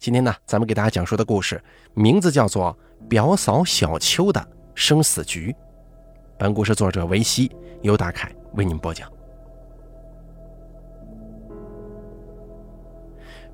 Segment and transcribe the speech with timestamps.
[0.00, 1.62] 今天呢，咱们给大家讲述的故事
[1.92, 2.74] 名字叫做
[3.06, 4.42] 《表嫂小秋的
[4.74, 5.52] 生死局》。
[6.38, 9.12] 本故事作者维西，由大凯为您播讲。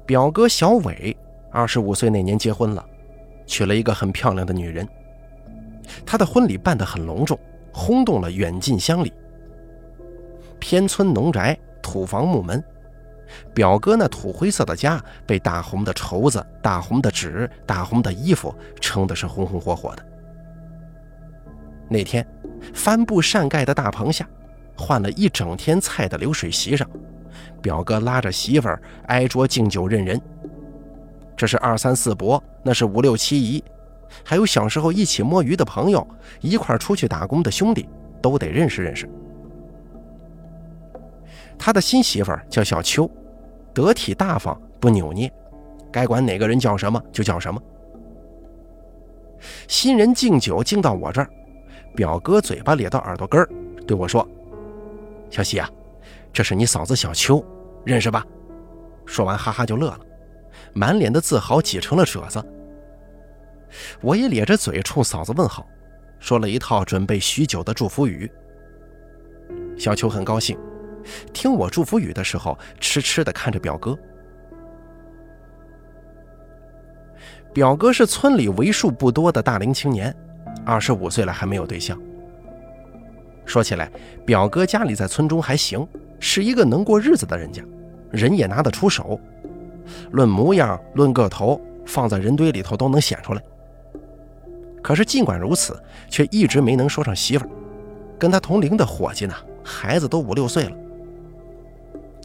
[0.07, 1.17] 表哥小伟
[1.51, 2.89] 二十五岁那年结婚了，
[3.45, 4.89] 娶了一个很漂亮的女人。
[6.07, 7.37] 他的婚礼办得很隆重，
[7.73, 9.13] 轰动了远近乡里。
[10.61, 12.63] 偏村农宅，土房木门。
[13.55, 20.07] 表哥那土灰色的家被大红的绸子、大红的纸、大红的衣服撑的是红红火火的。
[21.89, 22.27] 那天，
[22.75, 24.29] 帆布扇盖的大棚下，
[24.77, 26.89] 换了一整天菜的流水席上，
[27.63, 30.21] 表哥拉着媳妇儿挨桌敬酒认人。
[31.37, 33.63] 这是二三四伯，那是五六七姨，
[34.25, 36.07] 还有小时候一起摸鱼的朋友，
[36.41, 37.89] 一块出去打工的兄弟，
[38.23, 39.09] 都得认识认识。
[41.59, 43.11] 他的新媳妇儿叫小秋，
[43.75, 45.33] 得体大方，不扭捏，
[45.91, 47.61] 该管哪个人叫什么就叫什么。
[49.69, 51.31] 新人敬酒敬到我这儿，
[51.95, 53.49] 表哥嘴巴咧到耳朵根儿，
[53.87, 54.27] 对我说
[55.31, 55.71] ：“小西啊，
[56.33, 57.45] 这是你嫂子小秋，
[57.85, 58.25] 认识吧？”
[59.07, 60.01] 说完哈哈就乐了，
[60.73, 62.45] 满脸的自豪挤成了褶子。
[64.01, 65.67] 我也咧着嘴冲嫂子问好，
[66.19, 68.31] 说了一套准备许久的祝福语。
[69.77, 70.59] 小秋很高兴。
[71.33, 73.97] 听我祝福语的时候，痴痴地看着表哥。
[77.53, 80.15] 表哥是村里为数不多的大龄青年，
[80.65, 81.99] 二十五岁了还没有对象。
[83.47, 83.91] 说起来，
[84.27, 85.87] 表哥家里在村中还行，
[86.21, 87.63] 是一个能过日子的人家，
[88.11, 89.19] 人也拿得出手。
[90.11, 93.43] 论模样，论个头，放在人堆里头都能显出来。
[94.83, 97.51] 可是尽管如此，却一直没能说上媳妇儿。
[98.19, 99.35] 跟他同龄的伙计呢，
[99.65, 100.77] 孩子都五六岁了。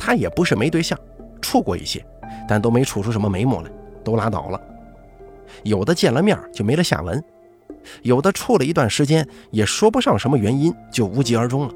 [0.03, 0.97] 他也不是没对象，
[1.43, 2.03] 处过一些，
[2.47, 3.69] 但都没处出什么眉目来，
[4.03, 4.59] 都拉倒了。
[5.61, 7.23] 有的见了面就没了下文，
[8.01, 11.73] 有的处了一段时间也说不上什么原因，就无疾而终了。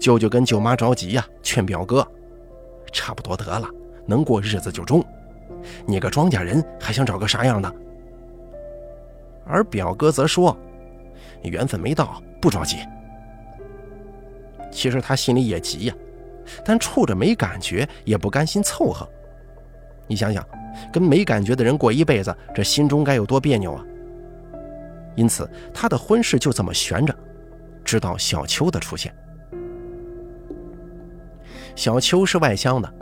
[0.00, 2.06] 舅舅跟舅妈着急呀，劝表哥
[2.90, 3.68] ：“差不多得了，
[4.06, 5.04] 能过日子就中。
[5.84, 7.70] 你个庄稼人，还想找个啥样的？”
[9.44, 10.56] 而表哥则说
[11.44, 12.78] ：“缘分没到，不着急。”
[14.72, 15.94] 其实他心里也急呀。
[16.64, 19.08] 但处着没感觉，也不甘心凑合。
[20.06, 20.46] 你想想，
[20.92, 23.84] 跟没感觉的人过一辈子，这心中该有多别扭啊！
[25.14, 27.14] 因此，他的婚事就这么悬着，
[27.84, 29.14] 直到小秋的出现。
[31.74, 32.94] 小秋是外乡的，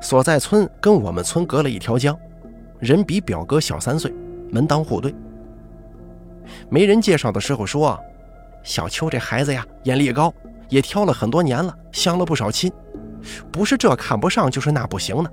[0.00, 2.18] 所在村跟我们村隔了一条江，
[2.78, 4.14] 人比表哥小三岁，
[4.50, 5.14] 门当户对。
[6.70, 7.98] 媒人介绍的时候说，
[8.62, 10.32] 小秋这孩子呀，眼力高。
[10.68, 12.72] 也挑了很多年了，相了不少亲，
[13.50, 15.30] 不是这看不上，就是那不行呢。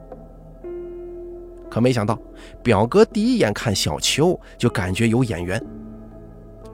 [1.70, 2.20] 可没想到，
[2.62, 5.60] 表哥第一眼看小秋就感觉有眼缘，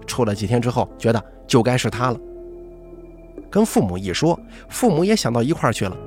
[0.05, 2.19] 处了几天之后，觉得就该是他了。
[3.49, 5.97] 跟父母一说，父母也想到一块去了，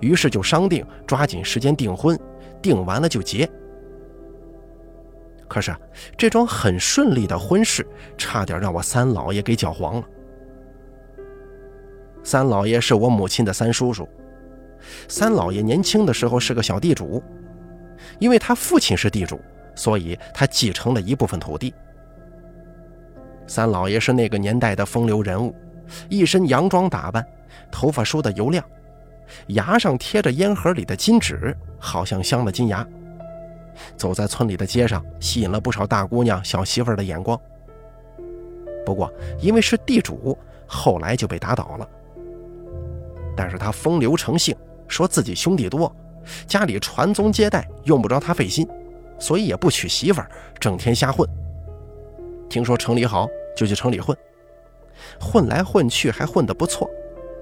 [0.00, 2.18] 于是就商定抓紧时间订婚，
[2.60, 3.48] 订完了就结。
[5.48, 5.72] 可是
[6.18, 7.86] 这桩很顺利的婚事，
[8.18, 10.04] 差点让我三老爷给搅黄了。
[12.26, 14.08] 三老爷是我母亲的三叔叔。
[15.06, 17.22] 三老爷年轻的时候是个小地主，
[18.18, 19.40] 因为他父亲是地主，
[19.76, 21.72] 所以他继承了一部分土地。
[23.46, 25.54] 三老爷是那个年代的风流人物，
[26.08, 27.24] 一身洋装打扮，
[27.70, 28.64] 头发梳得油亮，
[29.46, 32.84] 牙上贴着烟盒里的金纸，好像镶了金牙。
[33.96, 37.40] 走在村里的街上，吸引了不少大姑娘、小媳妇的眼光。
[38.84, 39.08] 不过
[39.38, 41.88] 因为是地主，后来就被打倒了。
[43.36, 44.56] 但是他风流成性，
[44.88, 45.94] 说自己兄弟多，
[46.46, 48.66] 家里传宗接代用不着他费心，
[49.18, 51.28] 所以也不娶媳妇儿，整天瞎混。
[52.48, 54.16] 听说城里好，就去城里混，
[55.20, 56.88] 混来混去还混得不错，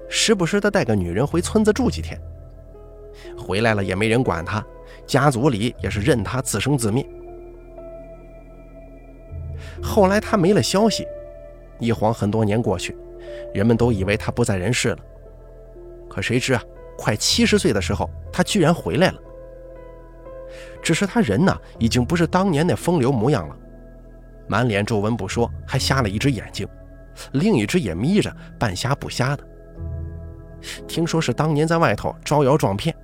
[0.09, 2.19] 时不时的带个女人回村子住几天。
[3.37, 4.63] 回来了也没人管他，
[5.07, 7.07] 家族里也是任他自生自灭。
[9.81, 11.07] 后来他没了消息，
[11.79, 12.97] 一晃很多年过去，
[13.53, 14.97] 人们都以为他不在人世了。
[16.15, 16.63] 可谁知啊，
[16.97, 19.19] 快七十岁的时候，他居然回来了。
[20.81, 23.55] 只是他人呢，已经不是当年那风流模样了，
[24.47, 26.65] 满脸皱纹不说，还瞎了一只眼睛，
[27.33, 29.43] 另一只也眯着，半瞎不瞎的。
[30.87, 32.95] 听说是当年在外头招摇撞骗，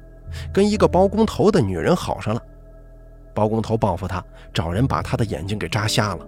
[0.54, 2.42] 跟一个包工头的女人好上了，
[3.34, 4.24] 包工头报复他，
[4.54, 6.26] 找人把他的眼睛给扎瞎了。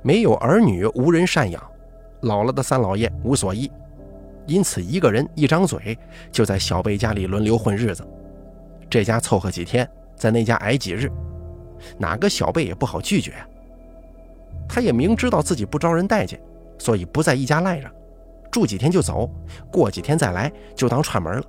[0.00, 1.62] 没有儿女，无人赡养。
[2.22, 3.70] 老了的三老爷无所依，
[4.46, 5.98] 因此一个人一张嘴
[6.32, 8.06] 就在小贝家里轮流混日子，
[8.88, 11.10] 这家凑合几天，在那家挨几日，
[11.98, 13.34] 哪个小贝也不好拒绝。
[14.68, 16.40] 他也明知道自己不招人待见，
[16.78, 17.90] 所以不在一家赖着，
[18.50, 19.30] 住几天就走，
[19.70, 21.44] 过几天再来就当串门了。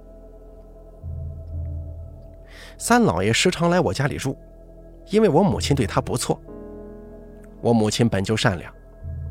[2.77, 4.37] 三老爷时常来我家里住，
[5.09, 6.39] 因为我母亲对他不错。
[7.59, 8.71] 我母亲本就善良，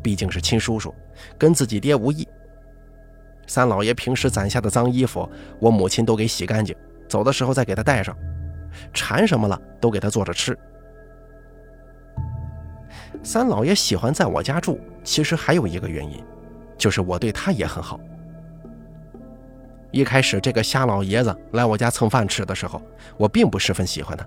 [0.02, 0.94] 毕竟是亲叔叔，
[1.36, 2.26] 跟自己爹无异。
[3.46, 5.28] 三老爷平时攒下的脏衣服，
[5.60, 6.74] 我母亲都给洗干净，
[7.08, 8.16] 走的时候再给他带上。
[8.92, 10.58] 馋什么了，都给他做着吃。
[13.22, 16.22] 三老爷喜欢在我家住，其实还有一个原因，
[16.76, 17.98] 就是我对他也很好。
[19.92, 22.82] 一开始这个瞎老爷子来我家蹭饭吃的时候，
[23.16, 24.26] 我并不十分喜欢他，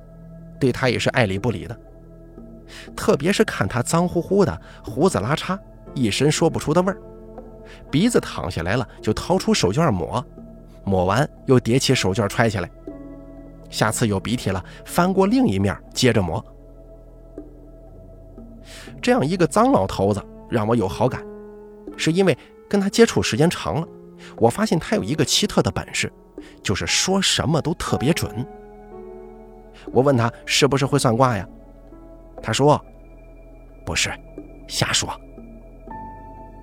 [0.60, 1.80] 对他也是爱理不理的。
[2.96, 5.58] 特别是看他脏乎乎的，胡子拉碴，
[5.94, 6.98] 一身说不出的味儿。
[7.92, 10.24] 鼻子淌下来了，就掏出手绢抹，
[10.84, 12.70] 抹完又叠起手绢揣起来。
[13.70, 16.44] 下次有鼻涕了，翻过另一面接着抹。
[19.02, 21.24] 这样一个脏老头子让我有好感，
[21.96, 22.38] 是因为
[22.68, 23.88] 跟他接触时间长了，
[24.38, 26.12] 我发现他有一个奇特的本事，
[26.64, 28.46] 就是说什么都特别准。
[29.92, 31.48] 我问他是不是会算卦呀？
[32.42, 32.80] 他说
[33.86, 34.12] ：“不是，
[34.68, 35.10] 瞎说。”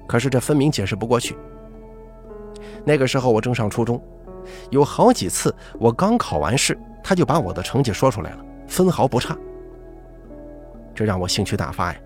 [0.06, 1.36] 可是这分明解释不过去。
[2.84, 4.00] 那个时候我正上初中，
[4.70, 9.36] 有好几次我刚考完试，他就把我的成绩说出来了，分毫不差。
[10.94, 11.98] 这让我兴趣大发呀，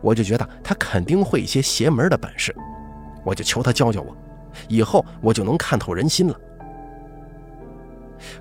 [0.00, 2.54] 我就觉得他肯定会一些邪门的本事，
[3.24, 4.16] 我就求他教教我，
[4.66, 6.40] 以后我就能看透人心了。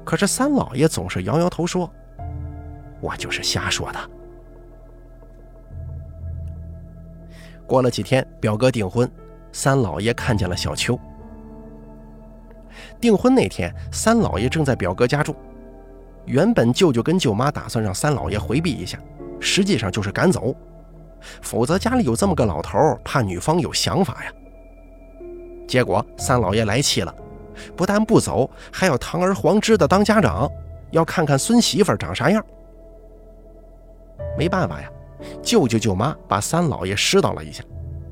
[0.04, 1.88] 可是三老爷总是摇摇头说
[3.00, 4.00] ：“我就是瞎说的。”
[7.68, 9.10] 过了几天，表哥订婚，
[9.52, 10.98] 三老爷看见了小秋。
[13.00, 15.36] 订婚那天，三老爷正在表哥家住。
[16.26, 18.98] 原本舅舅跟舅妈打算让三老爷回避一下，
[19.40, 20.56] 实际上就是赶走，
[21.42, 24.32] 否则家里有这么个老头，怕女方有想法呀。
[25.68, 27.14] 结果三老爷来气了，
[27.76, 30.50] 不但不走，还要堂而皇之的当家长，
[30.92, 32.44] 要看看孙媳妇长啥样。
[34.38, 34.90] 没办法呀。
[35.42, 37.64] 舅舅舅妈把三老爷拾到了一下，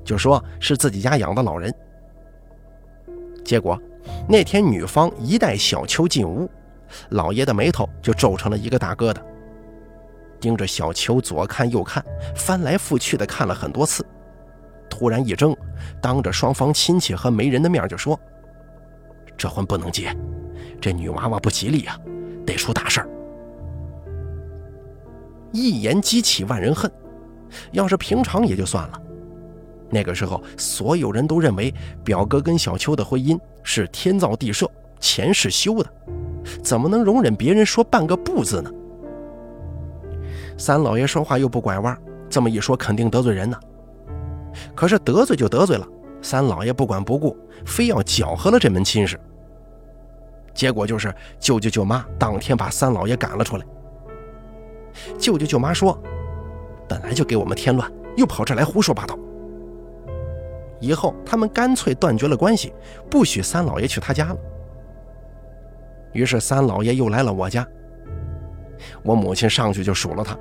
[0.03, 1.73] 就说是自己家养的老人。
[3.43, 3.79] 结果
[4.27, 6.49] 那天女方一带小秋进屋，
[7.09, 9.17] 老爷的眉头就皱成了一个大疙瘩，
[10.39, 12.03] 盯着小秋左看右看，
[12.35, 14.05] 翻来覆去的看了很多次，
[14.89, 15.55] 突然一怔，
[16.01, 18.19] 当着双方亲戚和媒人的面就说
[19.37, 20.15] ：“这婚不能结，
[20.81, 21.99] 这女娃娃不吉利呀，
[22.45, 23.09] 得出大事儿。”
[25.55, 26.91] 一言激起万人恨，
[27.71, 29.01] 要是平常也就算了。
[29.89, 31.73] 那个时候，所有人都认为
[32.03, 34.69] 表哥跟小秋的婚姻是天造地设、
[34.99, 35.89] 前世修的，
[36.61, 38.71] 怎么能容忍别人说半个不字呢？
[40.57, 41.97] 三老爷说话又不拐弯，
[42.29, 43.57] 这么一说肯定得罪人呢。
[44.73, 45.87] 可是得罪就得罪了，
[46.21, 49.17] 三老爷不管不顾，非要搅和了这门亲事。
[50.53, 53.65] 结果就是舅舅舅妈当天把三老爷赶了出来。
[55.17, 55.97] 舅舅舅妈说
[56.87, 59.17] ：“本来就给我们添乱，又跑这来胡说八道。
[60.79, 62.73] 以后他们干脆断绝了关系，
[63.09, 64.37] 不许三老爷去他家了。”
[66.13, 67.67] 于是三老爷又来了我家。
[69.03, 70.37] 我母亲上去就数落他：“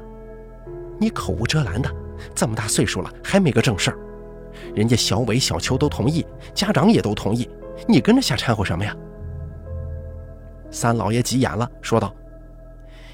[0.98, 1.90] 你口无遮拦的，
[2.34, 3.98] 这么大岁数了还没个正事儿。
[4.74, 7.48] 人家小伟、小秋都同意，家长也都同意，
[7.88, 8.94] 你跟着瞎掺和什么呀？”
[10.70, 12.12] 三老爷急眼了，说道：“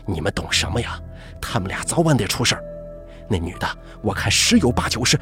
[0.07, 1.01] 你们懂什么呀？”
[1.41, 2.65] 他们俩早晚得出事儿，
[3.29, 3.67] 那女的
[4.03, 5.19] 我看十有八九是。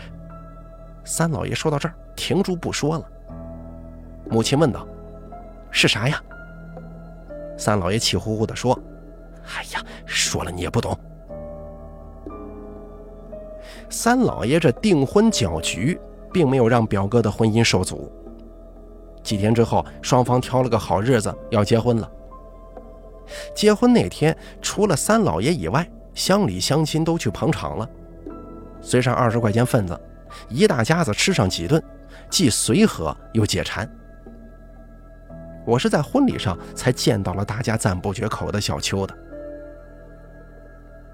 [1.05, 3.05] 三老爷说到这儿，停住不说了。
[4.31, 4.87] 母亲问道
[5.71, 6.23] ：“是啥呀？”
[7.57, 8.78] 三老爷气呼呼地说
[9.57, 10.97] ：“哎呀，说了你也不懂。”
[13.88, 15.99] 三老爷这订婚搅局，
[16.31, 18.12] 并没有让表哥的婚姻受阻。
[19.23, 22.11] 几天之后，双方挑了个好日子要结婚了。
[23.54, 27.88] 结婚那天，除了三老爷以外，乡里乡亲都去捧场了，
[28.80, 29.99] 随上二十块钱份子，
[30.49, 31.82] 一大家子吃上几顿，
[32.30, 33.88] 既随和又解馋。
[35.66, 39.14] 我是在婚礼上才见到了大家赞不绝口的小秋的。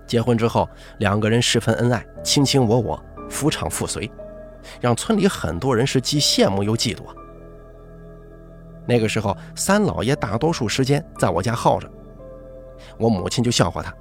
[0.07, 0.69] 结婚之后，
[0.99, 4.09] 两个人十分恩爱，卿卿我我，夫唱妇随，
[4.81, 7.15] 让村里很多人是既羡慕又嫉妒啊。
[8.87, 11.91] 那个时候，三老爷大多数时间在我家耗着，
[12.99, 13.95] 我母亲就笑话他。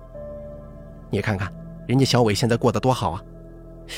[1.09, 1.51] 你看看，
[1.87, 3.23] 人家小伟现在过得多好啊！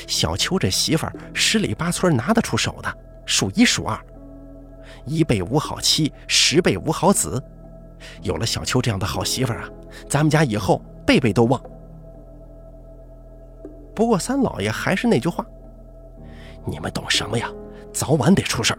[0.06, 3.98] 小秋这媳妇儿十里八村拿得出手的，数一数二。
[5.04, 7.42] 一辈无好妻，十辈无好子。
[8.22, 9.68] 有了小秋这样的好媳妇儿啊，
[10.08, 11.60] 咱们家以后辈辈都旺。
[13.94, 15.46] 不过三老爷还是那句话：
[16.66, 17.48] 你们懂什么呀？
[17.92, 18.78] 早晚得出事儿。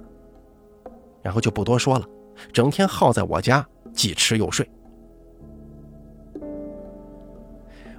[1.24, 2.06] 然后就不多说了，
[2.54, 4.70] 整天耗在我家，既吃又睡。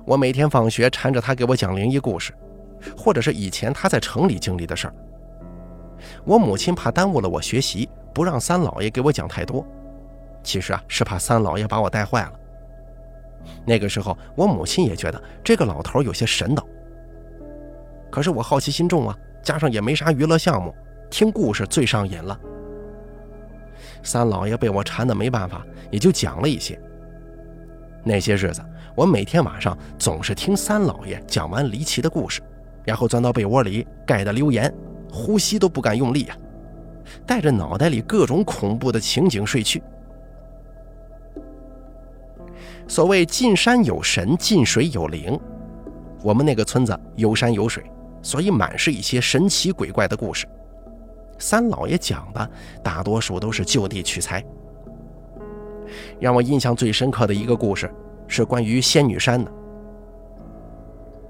[0.09, 2.33] 我每天放学缠着他给我讲灵异故事，
[2.97, 4.95] 或者是以前他在城里经历的事儿。
[6.25, 9.63] 我母亲怕耽误了我学习，不让三老爷给我讲太多。
[10.43, 12.33] 其实啊，是怕三老爷把我带坏了。
[13.67, 16.65] 那个时候，我母亲也觉得这个老头有些神叨。
[18.11, 20.75] 可是我好奇心重啊，加上也没啥娱乐项目，
[21.11, 22.41] 听故事最上瘾了。
[24.03, 26.81] 三老爷被我缠得没办法，也就讲了一些。
[28.03, 28.65] 那些日子。
[28.99, 32.43] 我每天晚上总是听三老爷讲完离奇的故事，
[32.85, 34.75] 然后钻到被窝里盖得溜严，
[35.09, 36.37] 呼吸都不敢用力呀，
[37.25, 39.81] 带着脑袋里各种恐怖的情景睡去。
[42.89, 45.39] 所谓进山有神，进水有灵，
[46.25, 47.85] 我们那个村子有山有水，
[48.21, 50.45] 所以满是一些神奇鬼怪的故事。
[51.39, 52.51] 三老爷讲的
[52.83, 54.45] 大多数都是就地取材。
[56.19, 57.89] 让我印象最深刻的一个故事。
[58.29, 59.51] 是关于仙女山的。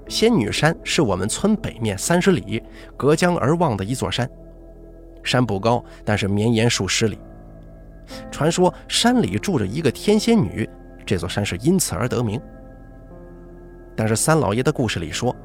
[0.07, 2.61] 仙女山是我们村北面三十里
[2.97, 4.29] 隔江而望的一座山，
[5.23, 7.17] 山不高，但是绵延数十里。
[8.31, 10.67] 传说山里住着一个天仙女，
[11.05, 12.41] 这座山是因此而得名。
[13.95, 15.35] 但是三老爷的故事里说，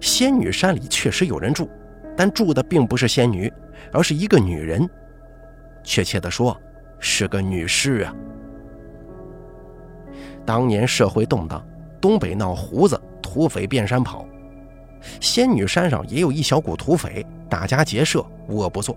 [0.00, 1.68] 仙女山里确实有人住，
[2.14, 3.50] 但住的并不是仙女，
[3.90, 4.86] 而是一个女人，
[5.82, 6.54] 确切的说，
[6.98, 8.14] 是个女尸啊。
[10.44, 11.64] 当年社会动荡，
[12.00, 14.26] 东北闹胡子，土匪遍山跑。
[15.20, 18.96] 仙女山上也有一小股土匪，打家劫舍，无恶不作。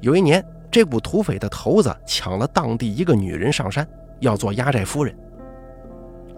[0.00, 3.86] 有一年，这股土匪的头子抢了当地一个女人上山，
[4.20, 5.16] 要做压寨夫人。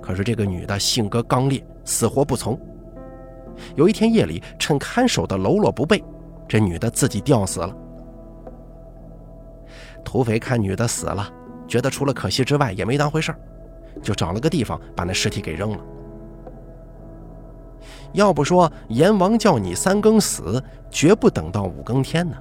[0.01, 2.59] 可是这个女的性格刚烈，死活不从。
[3.75, 6.03] 有一天夜里，趁看守的喽啰不备，
[6.47, 7.77] 这女的自己吊死了。
[10.05, 11.29] 土匪看女的死了。
[11.69, 13.33] 觉得除了可惜之外，也没当回事
[14.03, 15.79] 就找了个地方把那尸体给扔了。
[18.13, 22.37] 要不说阎王叫你三更死，绝不等到五更天呢，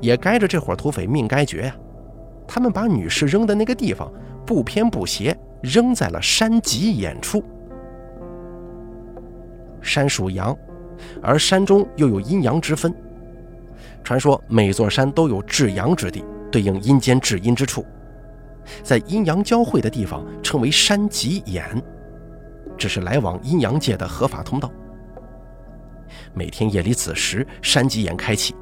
[0.00, 1.76] 也该着这伙土匪命该绝呀。
[2.46, 4.10] 他们把女尸扔的那个地方
[4.46, 7.42] 不偏不斜，扔在了山脊眼处。
[9.82, 10.56] 山属阳，
[11.20, 12.94] 而山中又有阴阳之分。
[14.04, 17.84] 传说每座山都有至阳之地，对应阴间至阴之处。
[18.82, 21.82] 在阴阳交汇的地方称为山脊眼，
[22.76, 24.70] 这是来往阴阳界的合法通道。
[26.32, 28.54] 每天夜里子时，山脊眼开启，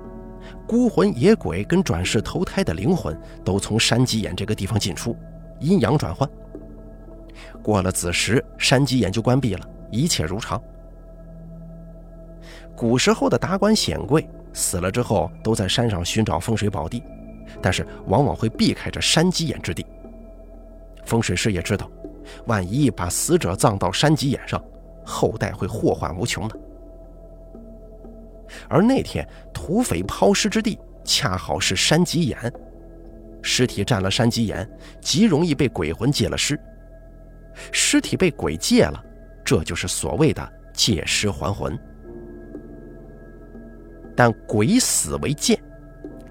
[0.67, 5.17] 孤魂野鬼跟转世投胎的灵魂都从山脊眼这个地方进出，
[5.61, 6.29] 阴阳转换。
[7.63, 10.61] 过了子时，山脊眼就关闭了，一切如常。
[12.75, 17.03] 古时候的达官显贵死了之后，都在山上寻找风水宝地，
[17.63, 19.87] 但是往往会避开这山脊眼之地。
[21.07, 21.91] 风水师也知道，
[22.47, 24.63] 万一把死者葬到山脊眼上，
[25.05, 26.59] 后代会祸患无穷的。
[28.69, 32.53] 而那天土匪抛尸之地恰好是山脊眼，
[33.43, 34.69] 尸体占了山脊眼，
[35.01, 36.59] 极容易被鬼魂借了尸。
[37.73, 39.03] 尸体被鬼借了，
[39.45, 41.79] 这就是所谓的借尸还魂。
[44.17, 45.59] 但鬼死为剑，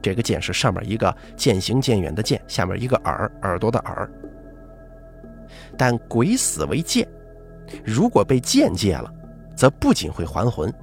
[0.01, 4.09] 这个剑是上面一个渐行渐远的渐，下面一个耳耳朵的耳。
[5.77, 7.07] 但鬼死为剑，
[7.83, 9.11] 如果被剑借了，
[9.55, 10.73] 则不仅会还魂，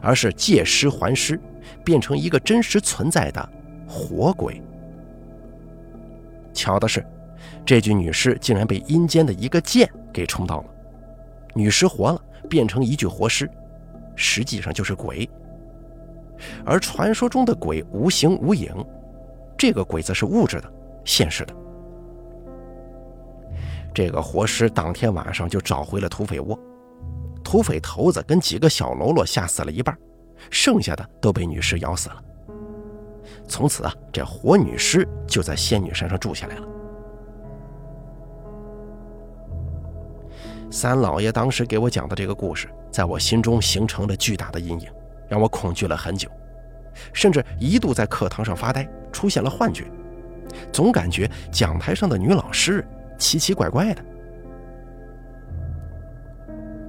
[0.00, 1.40] 而是借尸还尸，
[1.84, 3.48] 变成一个真实存在的
[3.88, 4.62] 活鬼。
[6.52, 7.04] 巧的是，
[7.64, 10.66] 这具女尸竟然被阴间的一个剑给冲到了，
[11.54, 13.50] 女尸活了，变成一具活尸，
[14.14, 15.28] 实际上就是鬼。
[16.64, 18.72] 而传说中的鬼无形无影，
[19.56, 20.72] 这个鬼则是物质的、
[21.04, 21.54] 现实的。
[23.96, 26.60] 这个活尸当天晚上就找回了土匪窝，
[27.42, 29.96] 土匪头子跟几个小喽啰吓死了一半，
[30.50, 32.22] 剩下的都被女尸咬死了。
[33.48, 36.68] 从此啊，这活女尸就在仙女山上住下来了。
[40.70, 44.90] 三老爷当时给我讲的这个故事，在我心中形成了巨大的阴影，
[45.26, 46.28] 让我恐惧了很久，
[47.14, 49.90] 甚至一度在课堂上发呆，出现了幻觉，
[50.70, 52.86] 总感觉讲台上的女老师。
[53.18, 54.04] 奇奇怪怪的，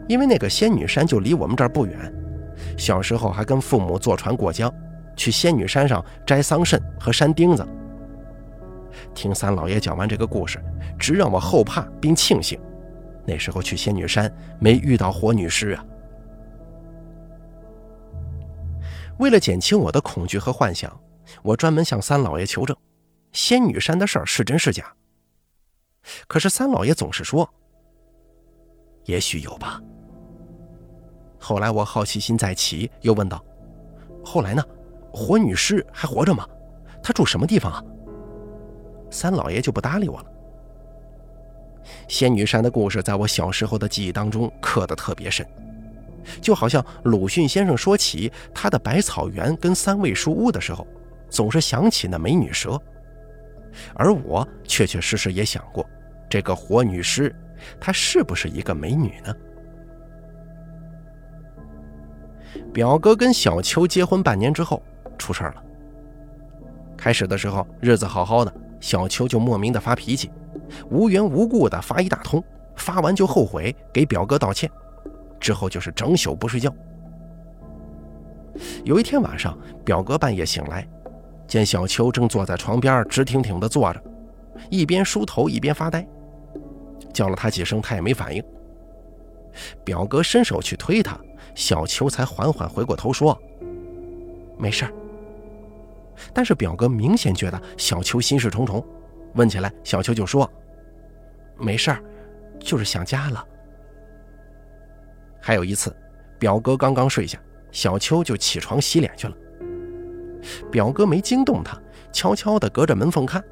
[0.07, 2.13] 因为那个仙女山就离我们这儿不远，
[2.77, 4.74] 小时候还跟父母坐船过江，
[5.15, 7.65] 去仙女山上摘桑葚和山钉子。
[9.13, 10.60] 听三老爷讲完这个故事，
[10.98, 12.60] 直让我后怕并庆幸，
[13.25, 15.86] 那时候去仙女山没遇到火女尸啊。
[19.19, 20.91] 为了减轻我的恐惧和幻想，
[21.41, 22.75] 我专门向三老爷求证，
[23.31, 24.86] 仙女山的事儿是真是假。
[26.27, 27.49] 可是三老爷总是说，
[29.05, 29.81] 也许有吧。
[31.39, 33.43] 后来我好奇心再起，又问道
[34.23, 34.63] ：“后来呢？
[35.13, 36.47] 火女尸还活着吗？
[37.01, 37.83] 她住什么地方啊？”
[39.09, 40.25] 三老爷就不搭理我了。
[42.07, 45.47] 仙女山的故事在我小时候的记忆当中刻得特别深，
[46.41, 50.85] 就好像鲁迅先生说起他的百草园跟三味书屋的时候，
[51.29, 52.81] 总是想起那美女蛇，
[53.95, 55.87] 而我确确实实也想过，
[56.29, 57.34] 这个火女尸，
[57.79, 59.36] 她是不是一个美女呢？
[62.74, 64.81] 表哥跟小秋结婚半年之后
[65.17, 65.63] 出事了。
[66.96, 68.53] 开始的时候日子好好的。
[68.79, 70.29] 小秋就莫名的发脾气，
[70.91, 72.43] 无缘无故的发一大通，
[72.75, 74.69] 发完就后悔，给表哥道歉，
[75.39, 76.72] 之后就是整宿不睡觉。
[78.86, 80.88] 有一天晚上，表哥半夜醒来，
[81.48, 84.00] 见小秋正坐在床边直挺挺的坐着，
[84.69, 86.07] 一边梳头一边发呆，
[87.17, 88.43] 叫了他几声，他也没反应。
[89.83, 91.19] 表哥伸手去推他，
[91.55, 93.36] 小秋才缓缓回过头说
[94.55, 94.93] ：“没事儿。”
[96.31, 98.86] 但是表哥明显觉得小秋心事重重，
[99.33, 100.47] 问起来，小秋就说
[101.57, 102.03] ：“没事儿，
[102.59, 103.43] 就是想家了。”
[105.41, 105.95] 还有一次，
[106.38, 107.39] 表哥刚刚睡下，
[107.71, 109.36] 小秋就起床洗脸去了。
[110.71, 111.81] 表哥没惊动他，
[112.12, 113.43] 悄悄地隔着门缝看，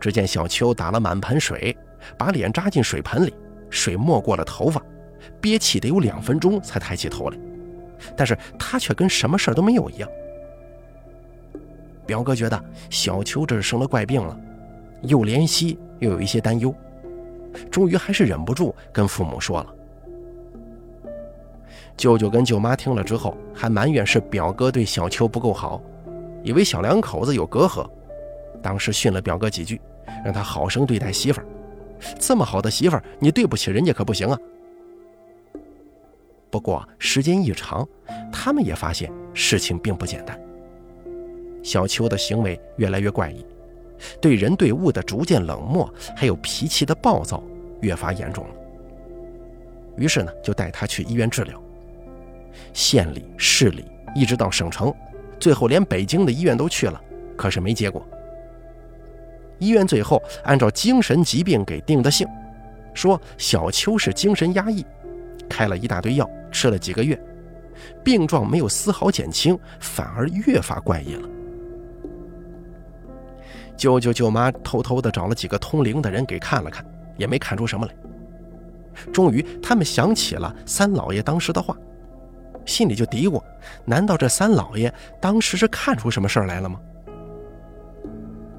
[0.00, 1.76] 只见小秋打了满盆水，
[2.16, 3.34] 把脸扎进水盆里，
[3.70, 4.82] 水没过了头发，
[5.40, 7.38] 憋气得有两分钟才抬起头来，
[8.16, 10.08] 但是他却跟什么事都没有一样。
[12.06, 14.38] 表哥觉得小秋这是生了怪病了，
[15.02, 16.72] 又怜惜又有一些担忧，
[17.70, 19.74] 终于还是忍不住跟父母说了。
[21.96, 25.80] 舅舅跟舅妈听了之后，还埋怨是表哥对小秋不够好，
[26.44, 27.88] 以为小两口子有隔阂，
[28.62, 29.80] 当时训了表哥几句，
[30.22, 31.46] 让他好生对待媳妇儿。
[32.18, 34.38] 这么好的媳妇儿，你对不起人家可不行啊。
[36.50, 37.86] 不过时间一长，
[38.32, 40.40] 他们也发现事情并不简单。
[41.62, 43.44] 小秋的行为越来越怪异，
[44.20, 47.42] 对人对物的逐渐冷漠，还有脾气的暴躁
[47.80, 48.54] 越发严重了。
[49.96, 51.60] 于是呢，就带他去医院治疗。
[52.72, 54.94] 县里、市里，一直到省城，
[55.40, 57.00] 最后连北京的医院都去了，
[57.36, 58.06] 可是没结果。
[59.58, 62.26] 医院最后按照精神疾病给定的性，
[62.94, 64.84] 说小秋是精神压抑，
[65.48, 67.18] 开了一大堆药，吃了几个月，
[68.04, 71.28] 病状没有丝毫减轻，反而越发怪异了。
[73.76, 76.84] 舅舅舅妈偷偷的找了几个通灵的人给看了看，
[77.16, 77.94] 也没看出什么来。
[79.12, 81.76] 终于，他们想起了三老爷当时的话，
[82.64, 83.42] 心里就嘀咕：
[83.84, 86.80] 难道这三老爷当时是看出什么事儿来了吗？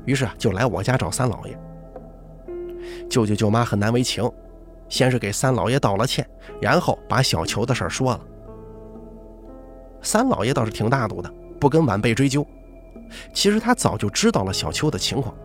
[0.08, 1.60] 于是，就来我家找三老爷。
[3.10, 4.24] 舅舅舅妈很难为情，
[4.88, 6.26] 先是给三老爷道了歉，
[6.62, 8.22] 然后把小球的事儿说了。
[10.02, 12.48] 三老爷倒是挺大度的，不跟晚辈追究。
[13.34, 15.36] 其实他早就知道了小秋的情况，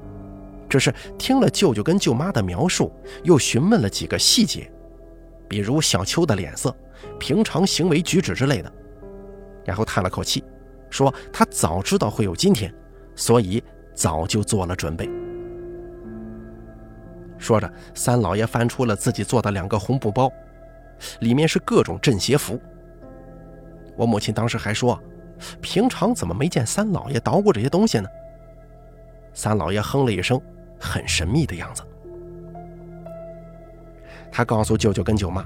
[0.69, 2.93] 只是听了舅舅跟舅妈的描述，
[3.25, 4.71] 又询问了几个细节，
[5.49, 6.73] 比如小秋的脸色、
[7.19, 8.73] 平常行为举止之类的，
[9.65, 10.45] 然后叹了口气，
[10.89, 12.73] 说他早知道会有今天，
[13.17, 13.61] 所以
[13.95, 15.09] 早就做了准备。
[17.39, 20.31] 说着，三老爷翻出了自己做的两个红布包，
[21.21, 22.61] 里面是各种镇邪符。
[23.97, 25.01] 我母亲当时还说。
[25.61, 28.09] 平常怎么没见三老爷捣鼓这些东西呢？
[29.35, 30.41] 三老爷哼了一声，
[30.79, 31.83] 很神秘的样子。
[34.31, 35.45] 他告诉舅舅跟舅妈，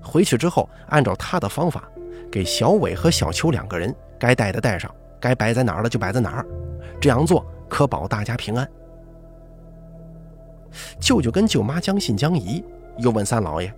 [0.00, 1.82] 回去之后按照他的方法，
[2.30, 6.46] 给小伟和小秋两个人该带的带上，该摆在哪儿的就摆在哪儿，
[7.00, 7.44] 这样做
[7.74, 8.70] 可保大家平安。
[11.00, 12.62] 舅舅跟舅妈将信将疑，
[12.98, 13.74] 又问三老爷：“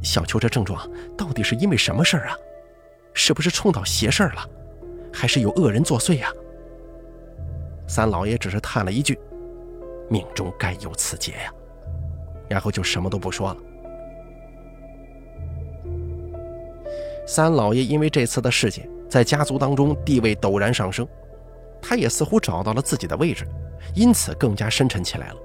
[0.00, 2.36] 小秋这症状到底是因为什么事儿啊？”
[3.14, 4.48] 是不是冲到邪事儿了，
[5.12, 6.28] 还是有恶人作祟呀？
[7.88, 9.18] 三老爷只是叹了一句
[10.08, 11.52] ：“命中该有此劫呀。”
[12.48, 13.56] 然后就什么都不说了。
[17.26, 21.04] 三老爷因为这次的事件，在家族当中地位陡然上升，
[21.82, 23.44] 他也似乎找到了自己的位置，
[23.94, 25.36] 因此更加深沉起来了。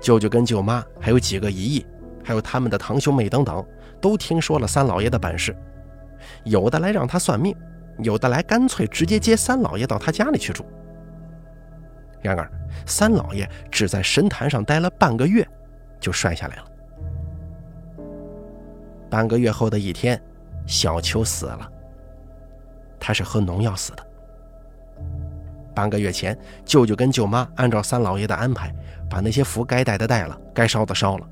[0.00, 1.86] 舅舅跟舅妈，还有几个姨姨，
[2.24, 3.64] 还有他们的堂兄妹等等，
[4.00, 5.54] 都听说了三老爷的本事。
[6.44, 7.54] 有的来让他算命，
[7.98, 10.64] 有的来干脆直接接三老爷到他家里去住。
[12.22, 12.50] 然而，
[12.86, 15.46] 三老爷只在神坛上待了半个月，
[16.00, 16.64] 就摔下来了。
[19.08, 20.20] 半个月后的一天，
[20.66, 21.70] 小秋死了。
[22.98, 24.05] 他是喝农药死的。
[25.76, 26.34] 半个月前，
[26.64, 28.74] 舅舅跟舅妈按照三老爷的安排，
[29.10, 31.28] 把那些符该带的带了，该烧的烧了。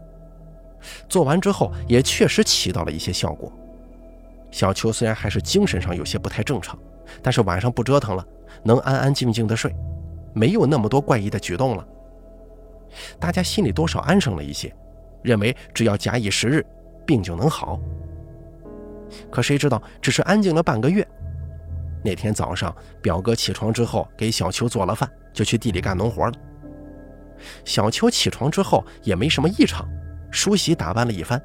[1.09, 3.50] 做完之后，也确实起到了一些效果。
[4.50, 6.78] 小秋虽然还是精神上有些不太正常，
[7.22, 8.26] 但是晚上不折腾了，
[8.62, 9.74] 能安安静静的睡，
[10.35, 11.88] 没有那么多怪异的举动了。
[13.18, 14.70] 大家心里多少安生了一些，
[15.22, 16.62] 认为只要假以时日，
[17.07, 17.80] 病就能好。
[19.30, 21.07] 可谁知道，只是安静了半个月。
[22.04, 26.32] 那天早上，表哥起床之后给小秋做了饭，就去地里干农活了。
[27.64, 29.88] 小秋起床之后也没什么异常，
[30.30, 31.42] 梳洗打扮了一番，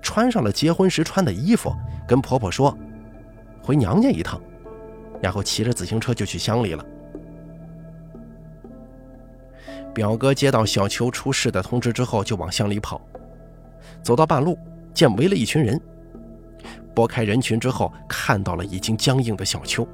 [0.00, 1.74] 穿上了结婚时穿的衣服，
[2.06, 2.76] 跟婆婆说
[3.60, 4.40] 回娘家一趟，
[5.20, 6.86] 然后骑着自行车就去乡里了。
[9.92, 13.00] 表哥接到小秋出事的通知之后，就往乡里跑，
[14.02, 14.56] 走到半路，
[14.94, 15.80] 见围了一群人。
[16.96, 19.86] 拨开人群之后，看到了已经僵硬的小秋。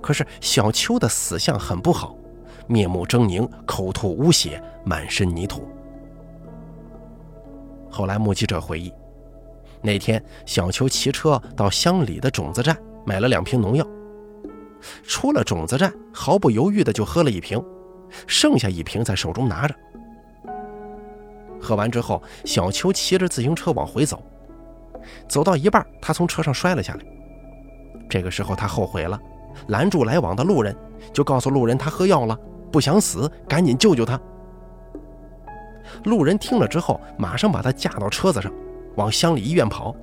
[0.00, 2.16] 可是小秋的死相很不好，
[2.66, 5.68] 面目狰狞，口吐污血，满身泥土。
[7.90, 8.90] 后来目击者回忆，
[9.82, 13.86] 那天小秋骑车到乡里的种子站买了两瓶农药，
[15.02, 17.62] 出了种子站，毫不犹豫的就喝了一瓶，
[18.26, 19.74] 剩下一瓶在手中拿着。
[21.60, 24.22] 喝完之后，小秋骑着自行车往回走。
[25.28, 27.00] 走到一半，他从车上摔了下来。
[28.08, 29.20] 这个时候他后悔了，
[29.68, 30.76] 拦住来往的路人，
[31.12, 32.38] 就告诉路人他喝药了，
[32.70, 34.20] 不想死，赶紧救救他。
[36.04, 38.52] 路人听了之后，马上把他架到车子上，
[38.96, 39.94] 往乡里医院跑。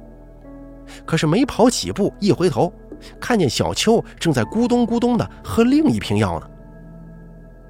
[1.05, 2.71] 可是没跑几步，一回头，
[3.19, 6.49] 看见小秋正在咕咚咕咚的喝另一瓶药呢。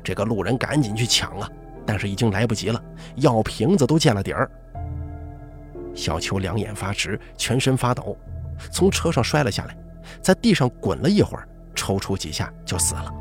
[0.03, 1.49] 这个路人赶紧去抢啊，
[1.85, 2.81] 但是已经来不及了，
[3.17, 4.49] 药瓶子都见了底儿。
[5.95, 8.17] 小秋两眼发直，全身发抖，
[8.71, 9.77] 从车上摔了下来，
[10.21, 13.13] 在地上滚了一会儿，抽搐几下就死了。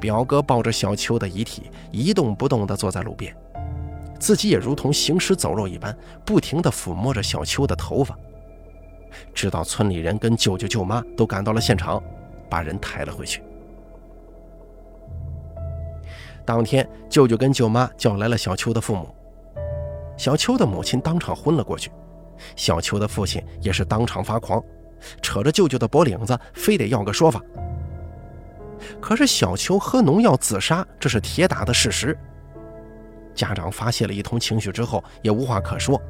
[0.00, 3.34] 表哥抱着小秋的遗体一动不动地坐在路边，
[4.18, 8.14] 自己也如同行尸走肉一般，不停地抚摸着小秋的头发，
[9.32, 12.02] 直到村里人跟舅舅舅妈都赶到了现场，
[12.50, 13.42] 把人抬了回去。
[16.44, 19.14] 当天，舅舅跟舅妈叫来了小秋的父母。
[20.16, 21.90] 小秋的母亲当场昏了过去，
[22.54, 24.62] 小秋的父亲也是当场发狂，
[25.22, 27.40] 扯着舅舅的脖领子，非得要个说法。
[29.00, 32.16] 可是小秋喝农药自杀，这是铁打的事实。
[33.34, 36.00] 家长发泄了一通情绪之后，也无话可说，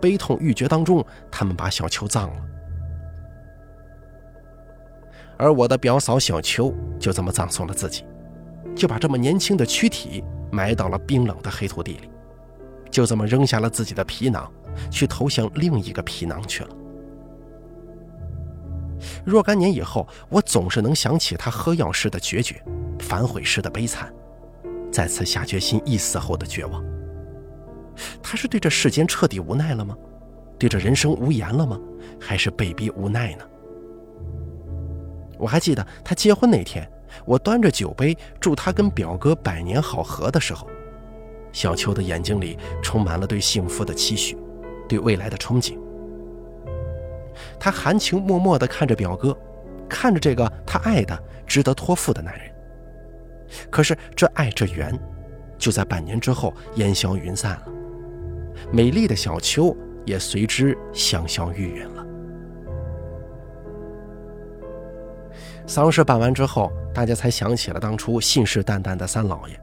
[0.00, 2.36] 悲痛欲绝当中，他们把小秋葬了。
[5.38, 8.04] 而我的表嫂小秋就这么葬送了自己。
[8.74, 12.10] 就把这么年轻的躯体埋到了冰冷的黑土地里，
[12.90, 14.50] 就这么扔下了自己的皮囊，
[14.90, 16.70] 去投向另一个皮囊去了。
[19.24, 22.62] 若干年以后，我总是能想起他喝药时的决绝，
[22.98, 24.12] 反悔时的悲惨，
[24.90, 26.82] 再次下决心一死后的绝望。
[28.22, 29.96] 他是对这世间彻底无奈了吗？
[30.58, 31.78] 对这人生无言了吗？
[32.20, 33.44] 还是被逼无奈呢？
[35.38, 36.88] 我还记得他结婚那天。
[37.24, 40.68] 我端着酒杯祝他跟表哥百年好合的时候，
[41.52, 44.36] 小秋的眼睛里充满了对幸福的期许，
[44.88, 45.78] 对未来的憧憬。
[47.58, 49.36] 他含情脉脉地看着表哥，
[49.88, 52.50] 看着这个他爱的、值得托付的男人。
[53.70, 54.98] 可是这爱这缘，
[55.58, 57.66] 就在半年之后烟消云散了，
[58.72, 61.93] 美丽的小秋也随之香消玉殒了。
[65.66, 69.58] 丧事办完之后，大家才想起了当初信誓旦旦的三老爷。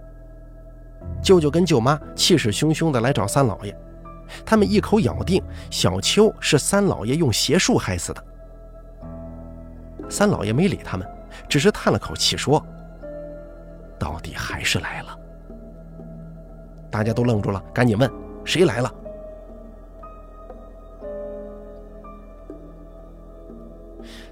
[1.22, 3.76] 舅舅跟舅妈气势汹汹地来找三老爷，
[4.46, 8.24] 他们一口咬定小秋是三老爷用邪术害死的。
[10.10, 11.08] 三老爷没理他们，
[11.48, 12.62] 只是叹了口气说
[14.00, 15.18] ：“到底还是来了。”
[16.92, 18.12] 大家都愣住了，赶紧问
[18.44, 18.92] ：“谁来了？”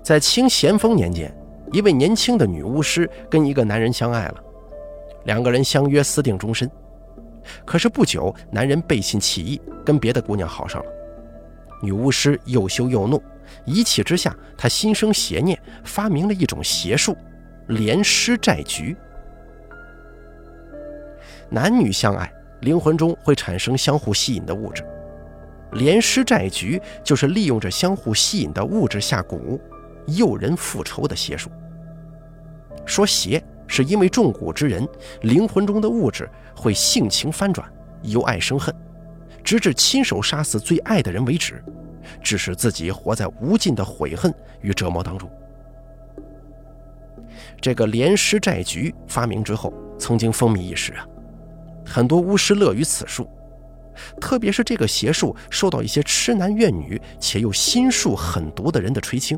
[0.01, 1.33] 在清咸丰年间。
[1.71, 4.35] 一位年轻的女巫师跟一个男人相爱了，
[5.25, 6.69] 两个人相约私定终身。
[7.65, 10.91] 可是不久，男人背信弃义，跟别的姑娘好上了。
[11.81, 13.21] 女巫师又羞又怒，
[13.65, 17.15] 一气之下，她心生邪念，发明了一种邪术——
[17.69, 18.95] 连尸债局。
[21.49, 24.83] 男女相爱，灵魂中会产生相互吸引的物质。
[25.73, 29.59] 连尸债局就是利用着相互吸引的物质下蛊，
[30.15, 31.49] 诱人复仇的邪术。
[32.85, 34.87] 说邪，是因为中蛊之人
[35.21, 38.73] 灵魂中的物质会性情翻转，由爱生恨，
[39.43, 41.63] 直至亲手杀死最爱的人为止，
[42.21, 45.29] 致使自己活在无尽的悔恨与折磨当中。
[47.61, 51.05] 这个连尸债局发明之后，曾经风靡一时啊，
[51.85, 53.29] 很多巫师乐于此术。
[54.19, 59.37] 特别是这个邪术受到一些痴男怨女且又心术狠毒的人的垂青。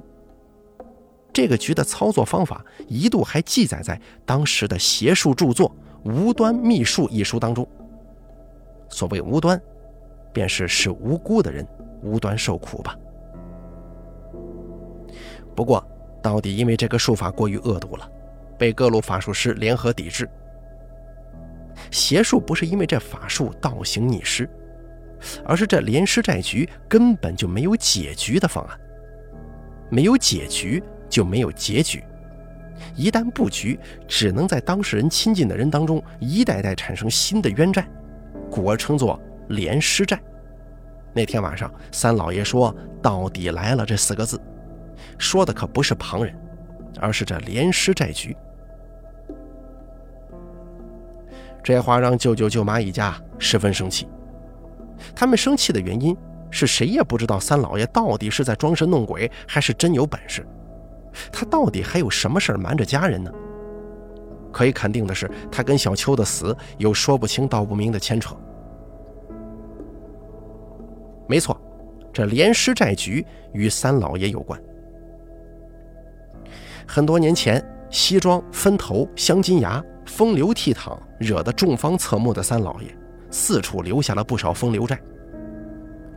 [1.34, 5.70] 这个局的操作方法一度还记载在当时的邪术著作
[6.12, 7.67] 《无端秘术》一书当中。
[8.89, 9.62] 所谓无端，
[10.34, 11.65] 便是使无辜的人
[12.02, 12.98] 无端受苦吧。
[15.56, 15.86] 不过，
[16.22, 18.10] 到底因为这个术法过于恶毒了，
[18.58, 20.30] 被各路法术师联合抵制。
[21.89, 24.50] 邪术不是因为这法术倒行逆施，
[25.46, 28.80] 而是这连尸债局根本就没有解局的方案。
[29.89, 32.04] 没有解局就没有结局，
[32.95, 37.86] 一旦布局，只能在当事人亲近的人当中一代代产生新的冤债，
[38.50, 39.19] 故而称作
[39.50, 40.19] 连尸债。
[41.13, 44.41] 那天晚上，三老爷说“到底来了”这四个字，
[45.17, 46.34] 说的可不是旁人，
[47.02, 48.36] 而是这连尸债局。
[51.62, 54.08] 这话让舅舅舅妈一家十分生气。
[55.13, 56.15] 他们生气的原因
[56.50, 60.47] 是谁也不知道三老爷到底是在装神弄鬼，还是真有本事。
[61.32, 63.32] 他到底还有什么事瞒着家人呢？
[64.52, 68.36] 可以肯定的是，他跟小秋的死有说不清道不明的牵扯。
[71.28, 71.60] 没错，
[72.12, 74.62] 这连尸债局与三老爷有关。
[76.86, 79.84] 很多年前，西装分头镶金牙。
[80.04, 82.93] 风流倜傥，惹得众方侧目的三老爷，
[83.30, 85.00] 四处留下了不少风流债。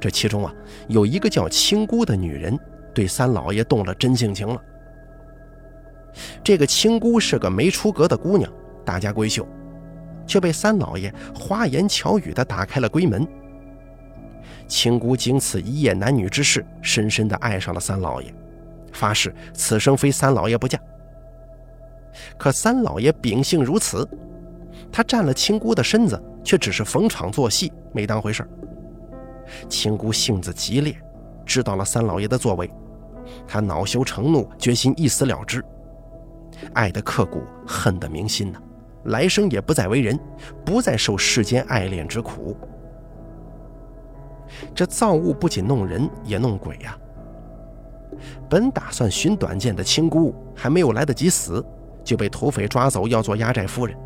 [0.00, 0.52] 这其中啊，
[0.88, 2.59] 有一个叫青姑的女人，
[2.92, 4.61] 对三老爷动了真性情了。
[6.42, 8.50] 这个青姑是个没出阁的姑娘，
[8.85, 9.46] 大家闺秀，
[10.27, 13.27] 却被三老爷花言巧语地打开了闺门。
[14.66, 18.35] 青姑经此一夜男女之事，深深地爱上了三老爷，
[18.92, 20.79] 发誓此生非三老爷不嫁。
[22.38, 24.09] 可三老爷秉性如此，
[24.90, 28.46] 他占了青姑的身子，却只是逢场作戏，没当回事
[29.68, 30.96] 青姑性子急烈，
[31.44, 32.70] 知道了三老爷的作为，
[33.46, 35.62] 她恼羞成怒，决心一死了之。
[36.72, 38.59] 爱的刻骨，恨的铭心呐，
[39.05, 40.18] 来生也不再为人，
[40.64, 42.57] 不再受世间爱恋之苦。
[44.74, 46.96] 这造物不仅弄人，也弄鬼呀！
[48.48, 51.64] 本打算寻短见的青姑，还没有来得及死。
[52.05, 53.96] 就被土匪抓走，要做压寨夫人。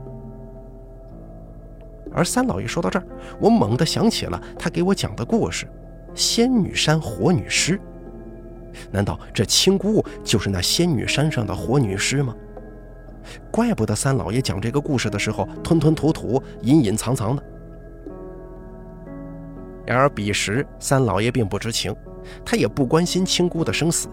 [2.13, 3.05] 而三老爷说到这儿，
[3.41, 5.67] 我猛地想起了他给我讲的故事——
[6.15, 7.81] 仙女山火女尸。
[8.93, 12.37] 难道这青姑就是那仙女山上的火女尸吗？
[13.51, 17.43] 怪不得三老爷讲这个故事的时候吞吞吐吐、隐隐藏藏的。
[19.87, 21.95] 然而彼时三老爷并不知情，
[22.45, 24.09] 他也不关心青姑的生死，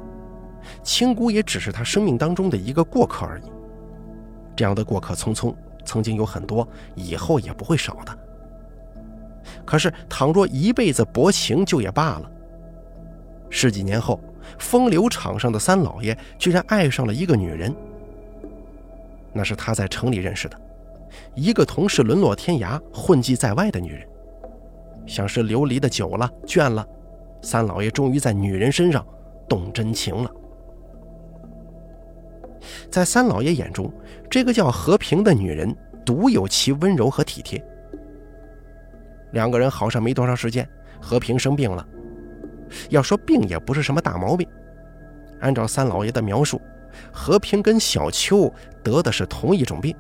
[0.84, 3.44] 青姑也只是他生命当中的一个过客而已。
[4.56, 8.18] 这样的过客匆匆，曾经有很多，以后也不会少的。
[9.66, 12.32] 可是，倘若一辈子薄情，就也罢了。
[13.50, 14.20] 十几年后，
[14.58, 17.76] 风流场上的三老爷居然爱上了一个女人，
[19.38, 20.58] 那是他在城里认识的，
[21.36, 24.08] 一个同是沦落天涯、混迹在外的女人。
[25.06, 26.88] 像是流离的久了、倦了，
[27.42, 29.06] 三老爷终于在女人身上
[29.48, 30.32] 动真情了。
[32.90, 33.92] 在三老爷眼中，
[34.32, 37.64] 这个叫和平的女人独有其温柔和体贴。
[39.34, 40.68] 两个人好上没多长时间，
[41.02, 41.86] 和平生病了。
[42.90, 44.48] 要说病也不是什么大毛病，
[45.42, 46.60] 按照三老爷的描述，
[47.12, 48.52] 和平跟小秋
[48.84, 49.96] 得的是同一种病。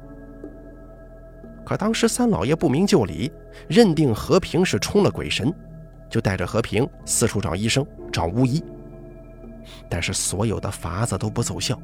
[1.65, 3.31] 可当时三老爷不明就里，
[3.67, 5.51] 认定和平是冲了鬼神，
[6.09, 8.63] 就带着和平四处找医生、找巫医，
[9.89, 11.79] 但是所有的法子都不奏效。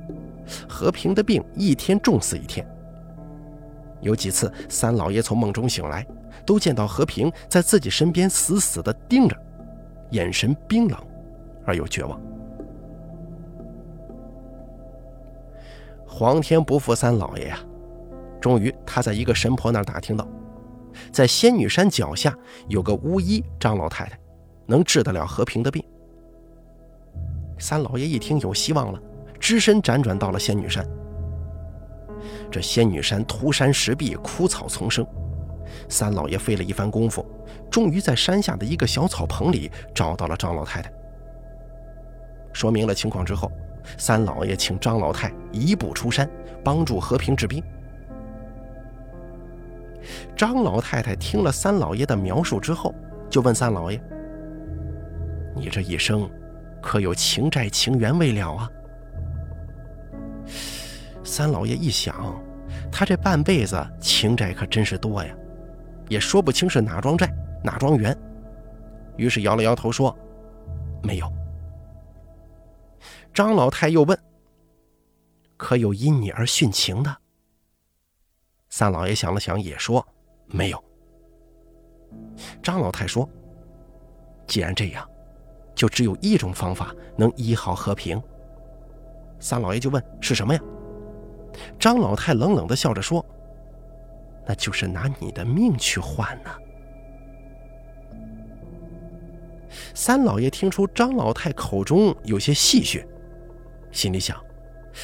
[0.68, 2.66] 和平的病一天重死一天。
[4.02, 6.06] 有几次，三老爷从梦中醒来，
[6.46, 9.36] 都见到和平在自己身边死死地盯着，
[10.12, 11.00] 眼神冰冷
[11.66, 12.22] 而又绝望。
[16.12, 17.58] 皇天不负三老爷呀！
[18.42, 20.28] 终于，他在一个神婆那儿打听到，
[21.12, 24.20] 在仙女山脚下有个巫医张老太太，
[24.66, 25.84] 能治得了和平的病。
[27.58, 29.02] 三老爷一听有希望了。
[29.40, 30.88] 只身辗转到了仙女山。
[32.52, 35.04] 这仙女山涂山石壁，枯草丛生，
[35.90, 37.26] 三老爷费了一番功夫，
[37.68, 40.94] 终于在山下的一个小草棚里找到了张老太太。
[42.54, 43.52] 说明了情况之后，
[43.98, 46.30] 三老爷请张老太一步出山，
[46.64, 47.64] 帮助和平治病。
[50.36, 52.94] 张老太太听了三老爷的描述之后，
[53.30, 54.02] 就问三老爷
[55.56, 56.30] ：“你这一生，
[56.82, 58.72] 可有情债情缘未了啊？”
[61.24, 62.36] 三老爷一想，
[62.92, 65.32] 他这半辈子情债可真是多呀，
[66.10, 67.32] 也说不清是哪桩债
[67.64, 68.18] 哪桩缘，
[69.18, 70.18] 于是摇了摇头说
[71.04, 71.32] ：“没有。”
[73.34, 74.18] 张老太又问
[75.56, 77.18] ：“可有因你而殉情的？”
[78.70, 80.06] 三老爷想了想，也说
[80.48, 80.84] ：“没有。”
[82.62, 83.28] 张老太说
[84.48, 85.10] ：“既然这样，
[85.74, 88.22] 就只有一种方法能医好和平。”
[89.40, 90.60] 三老爷就问：“是什么呀？”
[91.80, 93.26] 张老太冷冷的笑着说
[94.46, 96.50] ：“那就是拿你的命去换呢。”
[99.96, 103.06] 三老爷听出张老太口中有些戏谑。
[103.92, 104.38] 心里想，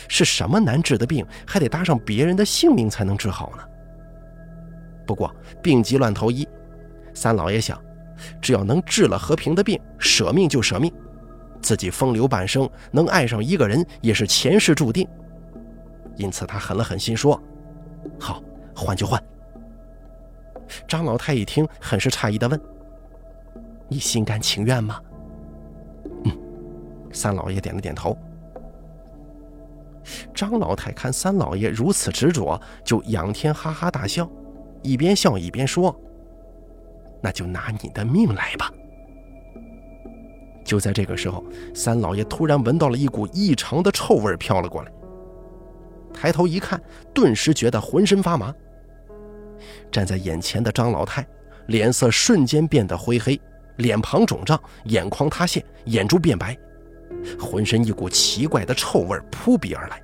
[0.08, 3.63] 是什么难治的病，还得搭上别人的性命才能治好呢？
[5.06, 6.47] 不过病急乱投医，
[7.13, 7.82] 三老爷想，
[8.41, 10.91] 只要能治了和平的病，舍命就舍命，
[11.62, 15.08] 自己风流半生，能爱上一个人也是前世注定。
[16.15, 17.41] 因此他狠了狠心说
[18.19, 18.43] ：“好，
[18.76, 19.21] 换就换。”
[20.88, 22.60] 张老太一听，很是诧异的问
[23.88, 25.00] ：“你心甘情愿吗？”
[26.26, 26.38] 嗯，
[27.13, 28.17] 三老爷点了点头。
[30.34, 34.30] 张老太看三老爷如此执着，就仰天哈哈大笑，
[34.82, 35.96] 一边笑一边说
[37.22, 38.72] ：“那就拿你的命来吧。”
[40.63, 41.43] 就在这个时候，
[41.74, 44.91] 三老爷突然闻到了一股异常的臭味飘了过来，
[46.13, 46.82] 抬头一看，
[47.13, 48.54] 顿时觉得浑身发麻。
[49.91, 51.26] 站在眼前的张老太
[51.67, 53.39] 脸色瞬间变得灰黑，
[53.78, 56.58] 脸庞肿胀，眼眶塌陷，眼珠变白。
[57.39, 60.01] 浑身一股奇怪的臭味扑鼻而来，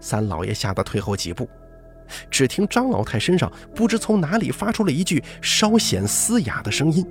[0.00, 1.48] 三老爷吓得退后几步，
[2.30, 7.06] 只听张老太身上不知从哪里发出了一句稍显嘶哑的声音：“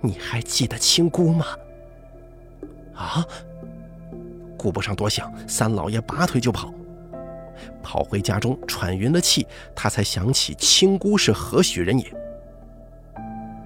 [0.00, 1.46] 你还记得亲姑吗？”
[2.94, 3.26] 啊！
[4.56, 6.72] 顾不上多想，三老爷拔腿就跑，
[7.82, 12.06] 跑回家中喘匀了气，他才想起亲姑是何许人也。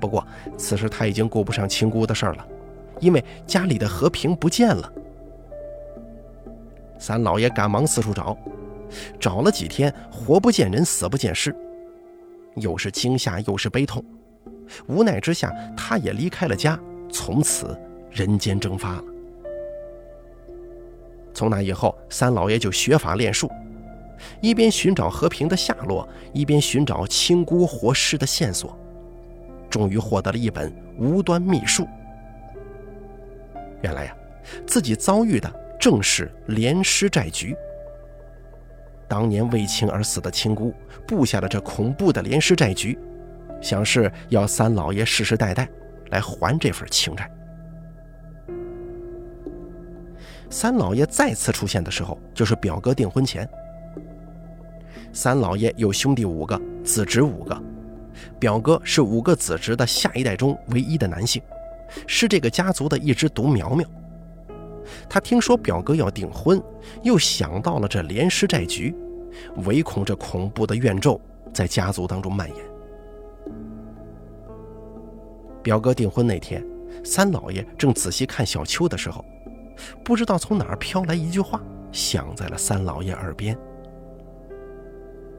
[0.00, 2.46] 不过此时他已经顾不上亲姑的事儿了。
[3.00, 4.92] 因为家里的和平不见了，
[6.98, 8.36] 三老爷赶忙四处找，
[9.20, 11.54] 找了几天，活不见人，死不见尸，
[12.56, 14.04] 又是惊吓又是悲痛，
[14.88, 16.76] 无奈之下，他也离开了家，
[17.08, 17.78] 从此
[18.10, 19.04] 人间蒸发了。
[21.32, 23.48] 从那以后，三老爷就学法练术，
[24.40, 28.76] 一边寻找和平的下落，一边寻找亲姑活尸的线索，
[29.68, 31.86] 终于获得了一本无端秘术。
[33.82, 34.16] 原来呀，
[34.66, 37.56] 自己遭遇的正是连尸债局。
[39.06, 40.74] 当年为情而死的亲姑
[41.06, 42.98] 布下了这恐怖的连尸债局，
[43.60, 45.68] 想是要三老爷世世代代
[46.10, 47.30] 来还这份情债。
[50.50, 53.48] 三老爷再次出现的时候，就是表哥订婚前。
[55.12, 57.62] 三老爷有兄弟五个，子侄五个，
[58.38, 61.42] 表哥是五个子侄的下一代中唯一的男性。
[62.06, 63.88] 是这个家族的一只独苗苗。
[65.08, 66.62] 他听说表哥要订婚，
[67.02, 68.94] 又想到了这连尸债局，
[69.64, 71.20] 唯恐这恐怖的怨咒
[71.52, 72.56] 在家族当中蔓延。
[75.62, 76.64] 表哥订婚那天，
[77.04, 79.24] 三老爷正仔细看小秋的时候，
[80.04, 81.60] 不知道从哪儿飘来一句话，
[81.92, 83.58] 响在了三老爷耳边：“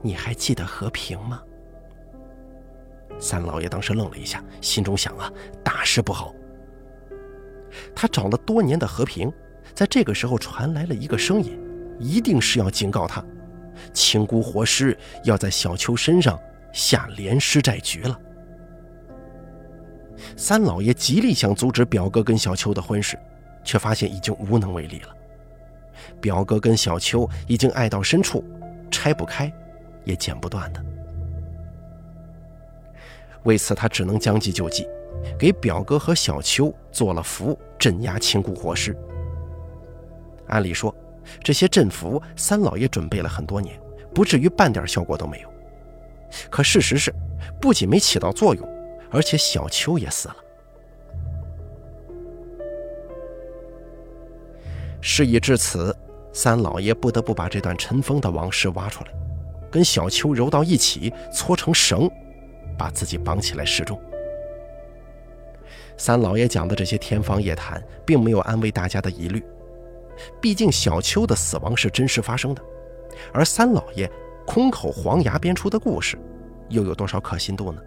[0.02, 1.42] 你还记得和平吗？”
[3.20, 5.32] 三老爷当时愣了一下，心中想啊，
[5.64, 6.34] 大事不好。
[7.96, 9.32] 他找了多年的和平，
[9.74, 11.60] 在这个时候传来了一个声音，
[12.00, 13.24] 一定是要警告他，
[13.94, 16.40] 青姑活尸要在小秋身上
[16.74, 18.20] 下连尸债局了。
[20.36, 23.18] 三老爷极力想阻止表哥跟小秋的婚事，
[23.64, 25.16] 却发现已经无能为力了。
[26.22, 28.44] 表哥跟小秋已经爱到深处，
[28.90, 29.52] 拆不开，
[30.06, 30.84] 也剪不断的。
[33.44, 34.88] 为此，他只能将计就计。
[35.38, 38.96] 给表哥和小秋做了符，镇压青姑活尸。
[40.48, 40.96] 按理说，
[41.44, 43.80] 这些镇符三老爷准备了很多年，
[44.14, 45.50] 不至于半点效果都没有。
[46.50, 47.14] 可事实是，
[47.60, 48.68] 不仅没起到作用，
[49.12, 50.36] 而且小秋也死了。
[55.02, 55.96] 事已至此，
[56.32, 59.12] 三老爷不得不把这段尘封的往事挖出来。
[59.72, 62.10] 跟小秋揉到一起，搓成绳，
[62.80, 64.02] 把自己绑起来示众。
[65.98, 69.44] 三老爷讲的这些天方夜谭，并没有安慰大家的疑虑。
[70.42, 72.62] 毕竟小秋的死亡是真实发生的，
[73.34, 74.10] 而三老爷
[74.46, 76.18] 空口黄牙编出的故事，
[76.70, 77.82] 又有多少可信度呢？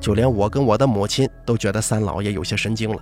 [0.00, 3.00] 就连我跟我的母亲都觉得三老爷有些神经了。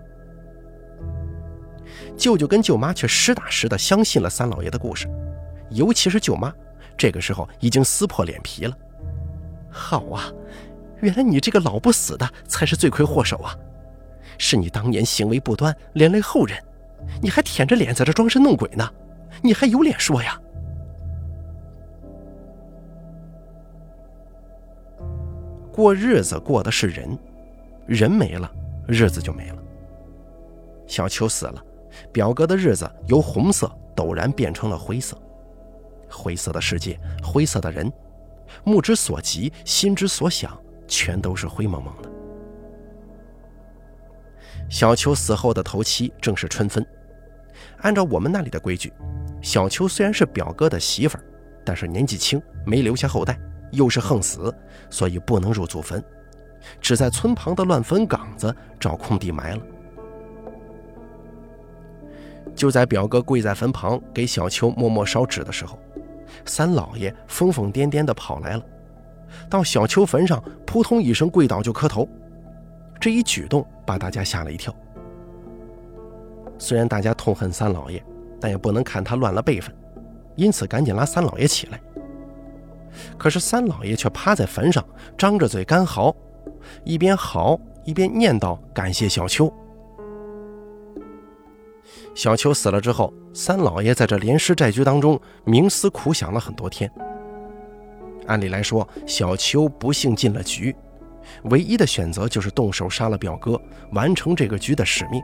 [2.16, 5.08] 舅舅跟舅妈却实打实的相信了三老爷的故事，
[5.70, 6.52] 尤其是舅妈，
[6.96, 8.76] 这个时候已经撕破脸皮了。
[9.70, 10.32] 好啊，
[11.00, 13.56] 原来你这个老不死的才是罪魁祸首啊！
[14.38, 16.56] 是你当年行为不端，连累后人，
[17.20, 18.88] 你还舔着脸在这装神弄鬼呢，
[19.42, 20.40] 你还有脸说呀？
[25.72, 27.16] 过日子过的是人，
[27.86, 28.50] 人没了，
[28.86, 29.58] 日子就没了。
[30.86, 31.64] 小秋死了，
[32.12, 35.16] 表哥的日子由红色陡然变成了灰色，
[36.10, 37.92] 灰色的世界，灰色的人，
[38.64, 42.10] 目之所及，心之所想，全都是灰蒙蒙的。
[44.68, 46.86] 小秋死后的头七正是春分，
[47.78, 48.92] 按照我们那里的规矩，
[49.40, 51.24] 小秋虽然是表哥的媳妇儿，
[51.64, 53.38] 但是年纪轻，没留下后代。
[53.70, 54.50] 又是横死，
[54.88, 56.02] 所以不能入祖坟，
[56.80, 59.62] 只在村旁的乱坟岗子找空地埋了。
[62.56, 65.78] 就在表哥跪在坟旁给小秋默默烧纸的时候，
[66.44, 68.62] 三老爷疯疯癫癫地跑来了，
[69.48, 72.08] 到小秋坟上扑通一声跪倒就磕头。
[73.00, 74.74] 这一举动把大家吓了一跳。
[76.58, 78.02] 虽然大家痛恨三老爷，
[78.40, 79.72] 但也不能看他乱了辈分，
[80.34, 81.80] 因此赶紧拉三老爷起来。
[83.16, 84.84] 可是三老爷却趴在坟上，
[85.16, 86.14] 张着嘴干嚎，
[86.82, 89.52] 一边嚎一边念叨感谢小秋。
[92.18, 95.16] 小秋死了之后，三老爷在这连尸债局当中
[95.46, 96.90] 冥思苦想了很多天。
[98.26, 100.74] 按理来说，小秋不幸进了局，
[101.44, 103.56] 唯一的选择就是动手杀了表哥，
[103.92, 105.22] 完成这个局的使命。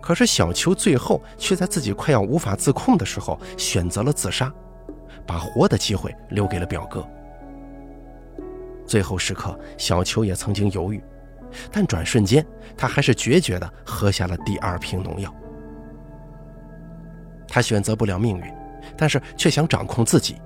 [0.00, 4.50] 可是小秋最后却在自己快要无法自控的时候，选择了自杀。
[5.26, 7.06] 把活的机会留给了表哥。
[8.86, 11.04] 最后时刻，小秋也曾经犹豫，
[11.70, 12.44] 但转瞬间，
[12.78, 15.30] 他还是决绝地喝下了第二瓶农药。
[17.50, 18.44] 他选择不了命运，
[18.96, 20.36] 但是却想掌控自己。